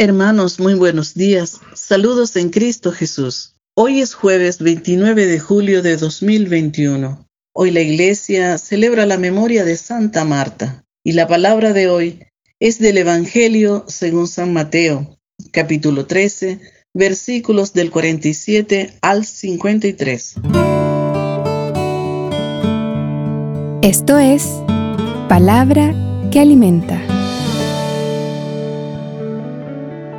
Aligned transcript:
Hermanos, 0.00 0.60
muy 0.60 0.74
buenos 0.74 1.14
días. 1.14 1.58
Saludos 1.74 2.36
en 2.36 2.50
Cristo 2.50 2.92
Jesús. 2.92 3.56
Hoy 3.74 4.00
es 4.00 4.14
jueves 4.14 4.60
29 4.60 5.26
de 5.26 5.40
julio 5.40 5.82
de 5.82 5.96
2021. 5.96 7.26
Hoy 7.52 7.72
la 7.72 7.80
iglesia 7.80 8.58
celebra 8.58 9.06
la 9.06 9.18
memoria 9.18 9.64
de 9.64 9.76
Santa 9.76 10.24
Marta 10.24 10.84
y 11.02 11.14
la 11.14 11.26
palabra 11.26 11.72
de 11.72 11.88
hoy 11.88 12.22
es 12.60 12.78
del 12.78 12.98
Evangelio 12.98 13.86
según 13.88 14.28
San 14.28 14.52
Mateo, 14.52 15.18
capítulo 15.50 16.06
13, 16.06 16.60
versículos 16.94 17.72
del 17.72 17.90
47 17.90 18.98
al 19.02 19.24
53. 19.24 20.34
Esto 23.82 24.18
es 24.18 24.46
palabra 25.28 25.92
que 26.30 26.38
alimenta. 26.38 27.17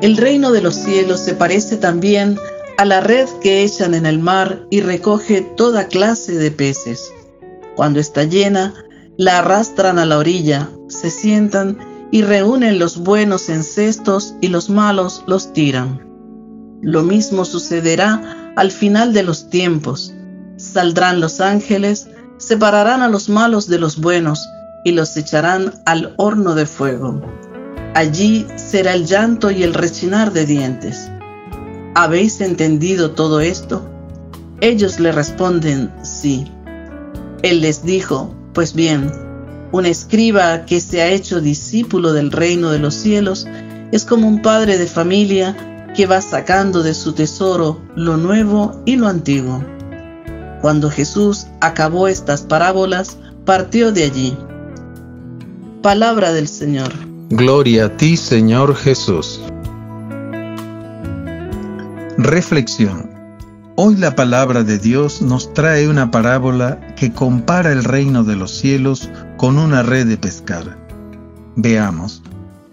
El 0.00 0.16
reino 0.16 0.52
de 0.52 0.62
los 0.62 0.76
cielos 0.76 1.18
se 1.18 1.34
parece 1.34 1.76
también 1.76 2.38
a 2.76 2.84
la 2.84 3.00
red 3.00 3.28
que 3.40 3.64
echan 3.64 3.94
en 3.94 4.06
el 4.06 4.20
mar 4.20 4.64
y 4.70 4.80
recoge 4.80 5.40
toda 5.40 5.88
clase 5.88 6.36
de 6.36 6.52
peces. 6.52 7.12
Cuando 7.74 7.98
está 7.98 8.22
llena, 8.22 8.74
la 9.16 9.38
arrastran 9.38 9.98
a 9.98 10.06
la 10.06 10.18
orilla, 10.18 10.70
se 10.86 11.10
sientan 11.10 11.78
y 12.12 12.22
reúnen 12.22 12.78
los 12.78 12.98
buenos 12.98 13.48
en 13.48 13.64
cestos 13.64 14.36
y 14.40 14.48
los 14.48 14.70
malos 14.70 15.24
los 15.26 15.52
tiran. 15.52 16.00
Lo 16.80 17.02
mismo 17.02 17.44
sucederá 17.44 18.52
al 18.54 18.70
final 18.70 19.12
de 19.12 19.24
los 19.24 19.50
tiempos. 19.50 20.14
Saldrán 20.58 21.20
los 21.20 21.40
ángeles, 21.40 22.06
separarán 22.36 23.02
a 23.02 23.08
los 23.08 23.28
malos 23.28 23.66
de 23.66 23.80
los 23.80 24.00
buenos 24.00 24.48
y 24.84 24.92
los 24.92 25.16
echarán 25.16 25.74
al 25.86 26.14
horno 26.18 26.54
de 26.54 26.66
fuego. 26.66 27.20
Allí 27.94 28.46
será 28.56 28.94
el 28.94 29.06
llanto 29.06 29.50
y 29.50 29.62
el 29.62 29.74
rechinar 29.74 30.32
de 30.32 30.46
dientes. 30.46 31.10
¿Habéis 31.94 32.40
entendido 32.40 33.12
todo 33.12 33.40
esto? 33.40 33.88
Ellos 34.60 35.00
le 35.00 35.12
responden, 35.12 35.92
sí. 36.02 36.50
Él 37.42 37.60
les 37.60 37.84
dijo, 37.84 38.34
pues 38.52 38.74
bien, 38.74 39.10
un 39.72 39.86
escriba 39.86 40.64
que 40.64 40.80
se 40.80 41.02
ha 41.02 41.08
hecho 41.08 41.40
discípulo 41.40 42.12
del 42.12 42.32
reino 42.32 42.70
de 42.70 42.78
los 42.78 42.94
cielos 42.94 43.46
es 43.92 44.04
como 44.04 44.26
un 44.26 44.42
padre 44.42 44.78
de 44.78 44.86
familia 44.86 45.56
que 45.94 46.06
va 46.06 46.20
sacando 46.20 46.82
de 46.82 46.94
su 46.94 47.12
tesoro 47.12 47.80
lo 47.96 48.16
nuevo 48.16 48.82
y 48.84 48.96
lo 48.96 49.08
antiguo. 49.08 49.64
Cuando 50.60 50.90
Jesús 50.90 51.46
acabó 51.60 52.08
estas 52.08 52.42
parábolas, 52.42 53.16
partió 53.44 53.92
de 53.92 54.04
allí. 54.04 54.36
Palabra 55.82 56.32
del 56.32 56.48
Señor. 56.48 56.92
Gloria 57.30 57.84
a 57.84 57.96
ti, 57.98 58.16
Señor 58.16 58.74
Jesús. 58.74 59.38
Reflexión. 62.16 63.10
Hoy 63.76 63.96
la 63.96 64.16
palabra 64.16 64.64
de 64.64 64.78
Dios 64.78 65.20
nos 65.20 65.52
trae 65.52 65.90
una 65.90 66.10
parábola 66.10 66.94
que 66.96 67.12
compara 67.12 67.70
el 67.70 67.84
reino 67.84 68.24
de 68.24 68.34
los 68.34 68.52
cielos 68.52 69.10
con 69.36 69.58
una 69.58 69.82
red 69.82 70.06
de 70.06 70.16
pescar. 70.16 70.78
Veamos. 71.54 72.22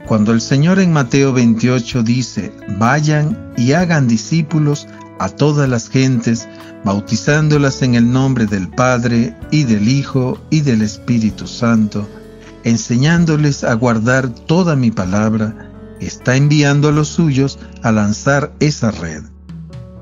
Cuando 0.08 0.32
el 0.32 0.40
Señor 0.40 0.80
en 0.80 0.94
Mateo 0.94 1.34
28 1.34 2.04
dice, 2.04 2.54
vayan 2.80 3.52
y 3.58 3.74
hagan 3.74 4.08
discípulos 4.08 4.88
a 5.20 5.28
todas 5.28 5.68
las 5.68 5.90
gentes, 5.90 6.48
bautizándolas 6.86 7.82
en 7.82 7.96
el 7.96 8.10
nombre 8.10 8.46
del 8.46 8.70
Padre 8.70 9.36
y 9.52 9.66
del 9.66 9.90
Hijo 9.90 10.40
y 10.50 10.62
del 10.62 10.82
Espíritu 10.82 11.46
Santo, 11.46 12.08
enseñándoles 12.66 13.64
a 13.64 13.74
guardar 13.76 14.28
toda 14.28 14.76
mi 14.76 14.92
palabra, 14.92 15.72
está 16.02 16.36
enviando 16.36 16.90
a 16.90 16.92
los 16.92 17.08
suyos 17.08 17.60
a 17.84 17.92
lanzar 17.92 18.54
esa 18.60 18.92
red. 18.92 19.24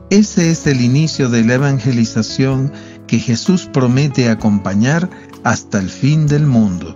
Ese 0.09 0.49
es 0.49 0.65
el 0.65 0.81
inicio 0.81 1.29
de 1.29 1.43
la 1.43 1.55
evangelización 1.55 2.71
que 3.05 3.19
Jesús 3.19 3.69
promete 3.71 4.29
acompañar 4.29 5.09
hasta 5.43 5.77
el 5.79 5.89
fin 5.89 6.25
del 6.25 6.47
mundo. 6.47 6.95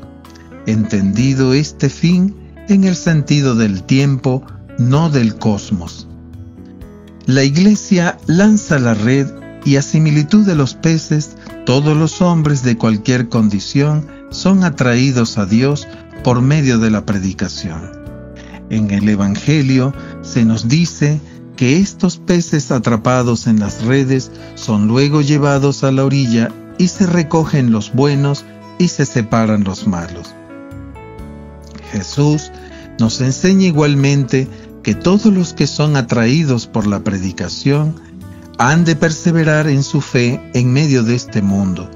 Entendido 0.66 1.54
este 1.54 1.90
fin 1.90 2.36
en 2.70 2.86
el 2.86 2.96
sentido 2.96 3.56
del 3.56 3.84
tiempo, 3.84 4.44
no 4.78 5.10
del 5.10 5.36
cosmos. 5.36 6.08
La 7.26 7.44
iglesia 7.44 8.18
lanza 8.26 8.80
la 8.80 8.94
red 8.94 9.28
y 9.66 9.76
a 9.76 9.82
similitud 9.82 10.46
de 10.46 10.56
los 10.56 10.76
peces, 10.76 11.36
todos 11.66 11.98
los 11.98 12.22
hombres 12.22 12.64
de 12.64 12.78
cualquier 12.78 13.28
condición 13.28 14.17
son 14.30 14.64
atraídos 14.64 15.38
a 15.38 15.46
Dios 15.46 15.88
por 16.24 16.42
medio 16.42 16.80
de 16.80 16.92
la 16.92 17.06
predicación. 17.06 17.92
En 18.70 18.92
el 18.92 19.08
Evangelio 19.08 19.94
se 20.22 20.44
nos 20.44 20.68
dice 20.68 21.22
que 21.56 21.80
estos 21.80 22.18
peces 22.18 22.72
atrapados 22.72 23.48
en 23.48 23.60
las 23.60 23.84
redes 23.84 24.32
son 24.56 24.88
luego 24.88 25.22
llevados 25.22 25.84
a 25.84 25.92
la 25.92 26.06
orilla 26.06 26.52
y 26.78 26.90
se 26.90 27.08
recogen 27.08 27.72
los 27.72 27.94
buenos 27.94 28.46
y 28.78 28.90
se 28.90 29.06
separan 29.06 29.64
los 29.64 29.88
malos. 29.88 30.34
Jesús 31.92 32.52
nos 33.00 33.22
enseña 33.22 33.68
igualmente 33.68 34.48
que 34.84 34.96
todos 34.96 35.26
los 35.26 35.54
que 35.54 35.68
son 35.68 35.96
atraídos 35.96 36.68
por 36.68 36.88
la 36.88 37.00
predicación 37.00 37.96
han 38.58 38.86
de 38.86 38.96
perseverar 38.96 39.68
en 39.68 39.84
su 39.84 40.02
fe 40.02 40.42
en 40.54 40.72
medio 40.74 41.04
de 41.04 41.16
este 41.16 41.42
mundo 41.42 41.90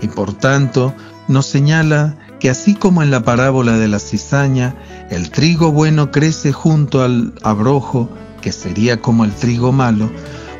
y 0.00 0.08
por 0.08 0.32
tanto 0.34 0.94
nos 1.28 1.46
señala 1.46 2.16
que 2.40 2.50
así 2.50 2.74
como 2.74 3.02
en 3.02 3.10
la 3.10 3.22
parábola 3.22 3.78
de 3.78 3.88
la 3.88 3.98
cizaña, 3.98 4.74
el 5.10 5.30
trigo 5.30 5.72
bueno 5.72 6.10
crece 6.10 6.52
junto 6.52 7.02
al 7.02 7.34
abrojo, 7.42 8.08
que 8.40 8.52
sería 8.52 9.00
como 9.00 9.24
el 9.24 9.32
trigo 9.32 9.72
malo, 9.72 10.10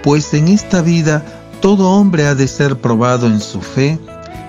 pues 0.03 0.35
en 0.35 0.49
esta 0.49 0.83
vida 0.83 1.25
todo 1.61 1.91
hombre 1.91 2.27
ha 2.27 2.35
de 2.35 2.49
ser 2.49 2.77
probado 2.77 3.27
en 3.27 3.41
su 3.41 3.61
fe, 3.61 3.99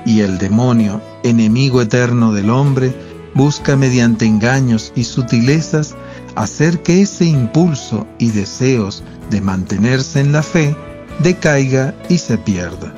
y 0.05 0.21
el 0.21 0.37
demonio, 0.37 1.01
enemigo 1.23 1.81
eterno 1.81 2.33
del 2.33 2.49
hombre, 2.49 2.93
busca 3.33 3.75
mediante 3.75 4.25
engaños 4.25 4.91
y 4.95 5.03
sutilezas 5.03 5.95
hacer 6.35 6.81
que 6.81 7.01
ese 7.01 7.25
impulso 7.25 8.07
y 8.17 8.31
deseos 8.31 9.03
de 9.29 9.41
mantenerse 9.41 10.19
en 10.19 10.31
la 10.31 10.43
fe 10.43 10.75
decaiga 11.19 11.93
y 12.09 12.17
se 12.17 12.37
pierda. 12.37 12.93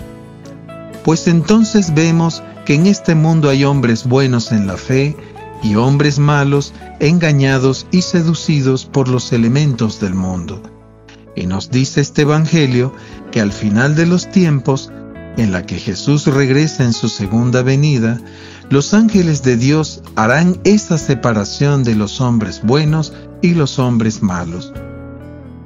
Pues 1.04 1.28
entonces 1.28 1.94
vemos 1.94 2.44
que 2.66 2.76
en 2.76 2.88
este 2.88 3.16
mundo 3.16 3.50
hay 3.50 3.64
hombres 3.64 4.06
buenos 4.06 4.52
en 4.52 4.68
la 4.68 4.78
fe 4.78 5.16
y 5.64 5.76
hombres 5.76 6.20
malos 6.20 6.74
engañados 7.00 7.88
y 7.92 8.02
seducidos 8.02 8.86
por 8.86 9.08
los 9.08 9.32
elementos 9.32 10.00
del 10.00 10.14
mundo. 10.14 10.62
Y 11.36 11.46
nos 11.46 11.72
dice 11.72 12.02
este 12.02 12.24
Evangelio 12.24 12.94
que 13.32 13.42
al 13.42 13.52
final 13.52 13.96
de 13.96 14.06
los 14.06 14.30
tiempos, 14.30 14.92
en 15.38 15.52
la 15.52 15.66
que 15.66 15.78
Jesús 15.78 16.28
regresa 16.28 16.84
en 16.84 16.94
su 16.94 17.10
segunda 17.10 17.62
venida, 17.62 18.20
los 18.70 18.94
ángeles 18.94 19.44
de 19.44 19.58
Dios 19.58 20.02
harán 20.16 20.60
esa 20.64 20.98
separación 20.98 21.84
de 21.84 21.96
los 21.96 22.22
hombres 22.22 22.62
buenos 22.64 23.14
y 23.42 23.54
los 23.54 23.80
hombres 23.80 24.22
malos. 24.22 24.74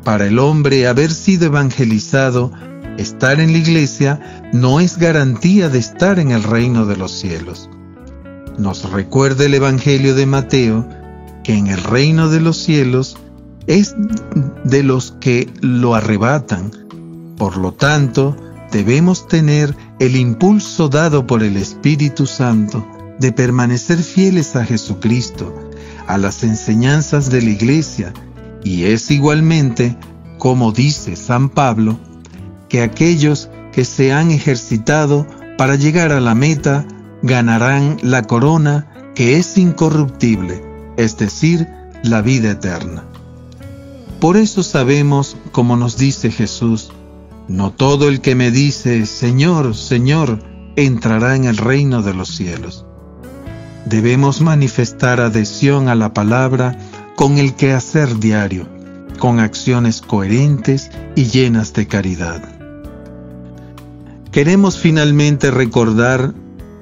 Para 0.04 0.28
el 0.28 0.38
hombre 0.38 0.88
haber 0.88 1.12
sido 1.12 1.48
evangelizado 1.48 2.52
Estar 2.98 3.40
en 3.40 3.52
la 3.52 3.58
iglesia 3.58 4.50
no 4.54 4.80
es 4.80 4.98
garantía 4.98 5.70
de 5.70 5.80
estar 5.80 6.20
en 6.20 6.32
el 6.32 6.44
reino 6.44 6.86
de 6.86 6.96
los 6.96 7.12
cielos. 7.12 7.70
Nos 8.58 8.90
recuerda 8.90 9.46
el 9.46 9.54
Evangelio 9.54 10.16
de 10.16 10.26
Mateo 10.26 10.88
que 11.44 11.54
en 11.54 11.68
el 11.68 11.84
reino 11.84 12.30
de 12.30 12.40
los 12.40 12.58
cielos 12.58 13.18
es 13.68 13.96
de 14.64 14.84
los 14.84 15.12
que 15.20 15.50
lo 15.62 15.94
arrebatan. 15.94 16.72
Por 17.38 17.58
lo 17.58 17.74
tanto, 17.74 18.36
debemos 18.72 19.28
tener 19.28 19.76
el 20.00 20.16
impulso 20.16 20.88
dado 20.88 21.28
por 21.28 21.44
el 21.44 21.58
Espíritu 21.58 22.26
Santo 22.26 22.86
de 23.20 23.32
permanecer 23.32 23.98
fieles 23.98 24.56
a 24.56 24.66
Jesucristo, 24.66 25.54
a 26.08 26.18
las 26.18 26.44
enseñanzas 26.44 27.30
de 27.30 27.42
la 27.42 27.50
iglesia, 27.50 28.14
y 28.64 28.84
es 28.84 29.12
igualmente, 29.12 29.98
como 30.38 30.72
dice 30.72 31.16
San 31.16 31.50
Pablo, 31.50 32.00
que 32.70 32.82
aquellos 32.82 33.50
que 33.72 33.86
se 33.86 34.14
han 34.14 34.32
ejercitado 34.32 35.28
para 35.58 35.76
llegar 35.76 36.12
a 36.12 36.20
la 36.20 36.36
meta 36.36 36.86
ganarán 37.22 37.98
la 38.02 38.24
corona 38.24 38.88
que 39.16 39.38
es 39.38 39.58
incorruptible, 39.58 40.64
es 40.98 41.18
decir, 41.18 41.68
la 42.04 42.22
vida 42.22 42.52
eterna. 42.52 43.06
Por 44.20 44.38
eso 44.38 44.64
sabemos, 44.64 45.38
como 45.52 45.76
nos 45.78 45.98
dice 45.98 46.32
Jesús, 46.32 46.92
no 47.48 47.72
todo 47.72 48.08
el 48.08 48.22
que 48.22 48.36
me 48.36 48.52
dice, 48.52 49.06
Señor, 49.06 49.76
Señor, 49.76 50.40
entrará 50.76 51.36
en 51.36 51.46
el 51.46 51.58
reino 51.58 52.02
de 52.02 52.14
los 52.14 52.30
cielos. 52.36 52.86
Debemos 53.86 54.42
manifestar 54.42 55.20
adhesión 55.20 55.90
a 55.90 55.96
la 55.96 56.14
palabra 56.14 56.78
con 57.16 57.38
el 57.38 57.54
quehacer 57.54 58.20
diario, 58.20 58.68
con 59.20 59.40
acciones 59.40 60.02
coherentes 60.02 60.90
y 61.16 61.26
llenas 61.26 61.74
de 61.74 61.88
caridad. 61.88 62.55
Queremos 64.36 64.78
finalmente 64.78 65.50
recordar 65.50 66.34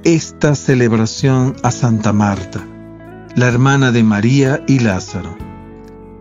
esta 0.03 0.55
celebración 0.55 1.55
a 1.61 1.69
Santa 1.69 2.11
Marta, 2.11 2.65
la 3.35 3.47
hermana 3.47 3.91
de 3.91 4.01
María 4.01 4.63
y 4.67 4.79
Lázaro. 4.79 5.37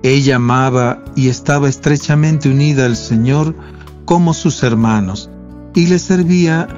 Ella 0.03 0.37
amaba 0.37 1.03
y 1.17 1.31
estaba 1.31 1.71
estrechamente 1.71 2.51
unida 2.51 2.85
al 2.85 2.97
Señor 2.97 3.57
como 4.05 4.35
sus 4.35 4.63
hermanos, 4.63 5.31
y 5.75 5.87
le 5.87 5.99
servía 5.99 6.69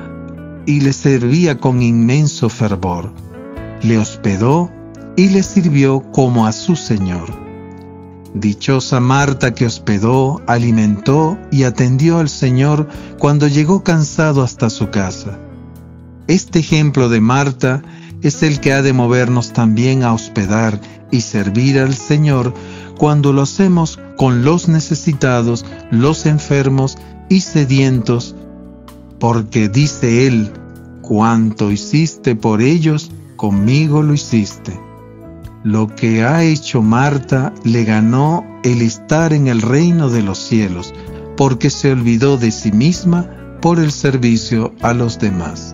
y 0.67 0.83
le 0.83 0.93
servía 0.93 1.59
con 1.59 1.83
inmenso 1.83 2.49
fervor. 2.49 3.13
Le 3.83 3.99
hospedó 3.99 4.71
y 5.17 5.31
le 5.31 5.43
sirvió 5.43 6.01
como 6.13 6.47
a 6.47 6.53
su 6.53 6.77
Señor. 6.77 7.29
Dichosa 8.35 8.99
Marta 8.99 9.55
que 9.55 9.65
hospedó, 9.65 10.43
alimentó 10.49 11.39
y 11.53 11.63
atendió 11.63 12.19
al 12.19 12.29
Señor 12.29 12.89
cuando 13.19 13.47
llegó 13.47 13.85
cansado 13.85 14.43
hasta 14.43 14.71
su 14.71 14.91
casa. 14.91 15.39
Este 16.27 16.59
ejemplo 16.59 17.09
de 17.09 17.21
Marta 17.21 17.83
es 18.23 18.43
el 18.43 18.59
que 18.59 18.73
ha 18.73 18.83
de 18.83 18.93
movernos 18.93 19.53
también 19.53 20.03
a 20.03 20.13
hospedar 20.13 20.81
y 21.13 21.21
servir 21.21 21.79
al 21.79 21.95
Señor 21.95 22.53
cuando 22.99 23.33
lo 23.33 23.43
hacemos 23.43 24.01
con 24.17 24.45
los 24.45 24.69
necesitados, 24.69 25.65
los 25.93 26.27
enfermos 26.27 26.99
y 27.29 27.41
sedientos, 27.41 28.35
porque 29.21 29.69
dice 29.69 30.27
Él, 30.27 30.51
cuanto 31.03 31.71
hiciste 31.71 32.35
por 32.35 32.63
ellos, 32.63 33.13
conmigo 33.37 34.03
lo 34.03 34.15
hiciste. 34.15 34.79
Lo 35.65 35.89
que 35.89 36.23
ha 36.23 36.45
hecho 36.45 36.83
Marta 36.83 37.55
le 37.65 37.85
ganó 37.85 38.45
el 38.65 38.83
estar 38.83 39.33
en 39.33 39.47
el 39.47 39.63
reino 39.63 40.11
de 40.11 40.23
los 40.23 40.37
cielos, 40.37 40.93
porque 41.39 41.71
se 41.71 41.91
olvidó 41.91 42.37
de 42.37 42.51
sí 42.51 42.71
misma 42.71 43.31
por 43.63 43.81
el 43.81 43.91
servicio 43.91 44.75
a 44.83 44.93
los 44.93 45.19
demás. 45.19 45.73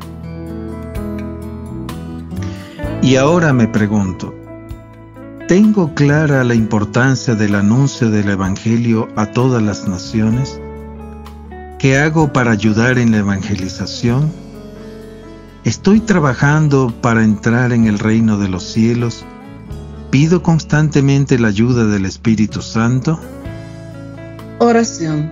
Y 3.03 3.17
ahora 3.17 3.53
me 3.53 3.67
pregunto, 3.67 4.33
¿tengo 5.49 5.93
clara 5.93 6.45
la 6.45 6.55
importancia 6.55 7.35
del 7.35 7.57
anuncio 7.57 8.11
del 8.11 8.29
Evangelio 8.29 9.09
a 9.17 9.27
todas 9.27 9.61
las 9.61 9.89
naciones? 9.89 10.61
¿Qué 11.81 11.99
hago 11.99 12.33
para 12.33 12.53
ayudar 12.53 12.97
en 12.97 13.11
la 13.11 13.19
evangelización? 13.19 14.31
¿Estoy 15.65 15.99
trabajando 15.99 16.95
para 17.03 17.25
entrar 17.25 17.73
en 17.73 17.87
el 17.87 17.99
reino 17.99 18.39
de 18.39 18.49
los 18.49 18.63
cielos? 18.63 19.27
¿Pido 20.11 20.43
constantemente 20.43 21.39
la 21.39 21.49
ayuda 21.49 21.87
del 21.87 22.05
Espíritu 22.05 22.63
Santo? 22.63 23.21
Oración. 24.59 25.31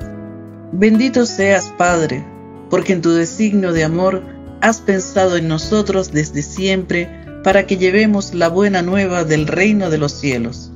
Bendito 0.70 1.26
seas, 1.26 1.72
Padre, 1.76 2.25
porque 2.70 2.92
en 2.92 3.02
tu 3.02 3.10
designio 3.10 3.72
de 3.72 3.82
amor 3.82 4.22
has 4.60 4.80
pensado 4.80 5.36
en 5.36 5.48
nosotros 5.48 6.12
desde 6.12 6.42
siempre 6.42 7.10
para 7.42 7.66
que 7.66 7.76
llevemos 7.76 8.34
la 8.34 8.48
buena 8.48 8.82
nueva 8.82 9.25
del 9.25 9.48
reino 9.48 9.90
de 9.90 9.98
los 9.98 10.12
cielos. 10.12 10.70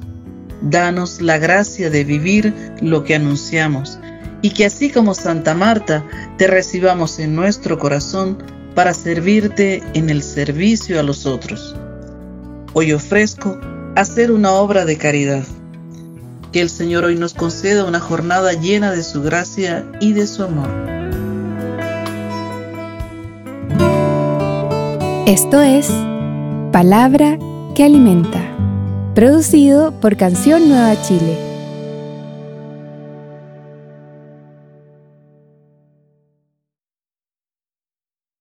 Danos 0.62 1.20
la 1.20 1.38
gracia 1.38 1.88
de 1.88 2.02
vivir 2.02 2.52
lo 2.80 3.04
que 3.04 3.14
anunciamos 3.14 4.00
y 4.42 4.50
que 4.50 4.66
así 4.66 4.90
como 4.90 5.14
Santa 5.14 5.54
Marta 5.54 6.04
te 6.38 6.48
recibamos 6.48 7.20
en 7.20 7.36
nuestro 7.36 7.78
corazón 7.78 8.42
para 8.74 8.94
servirte 8.94 9.80
en 9.94 10.10
el 10.10 10.24
servicio 10.24 10.98
a 10.98 11.04
los 11.04 11.24
otros. 11.24 11.76
Hoy 12.72 12.92
ofrezco 12.92 13.60
hacer 13.96 14.32
una 14.32 14.52
obra 14.52 14.84
de 14.84 14.96
caridad. 14.96 15.44
Que 16.52 16.60
el 16.60 16.70
Señor 16.70 17.04
hoy 17.04 17.16
nos 17.16 17.34
conceda 17.34 17.84
una 17.84 18.00
jornada 18.00 18.52
llena 18.52 18.92
de 18.92 19.02
su 19.02 19.22
gracia 19.22 19.86
y 20.00 20.12
de 20.12 20.26
su 20.26 20.42
amor. 20.42 20.68
Esto 25.26 25.60
es 25.62 25.90
Palabra 26.72 27.38
que 27.74 27.84
Alimenta, 27.84 28.42
producido 29.14 29.92
por 30.00 30.16
Canción 30.16 30.68
Nueva 30.68 31.00
Chile 31.02 31.51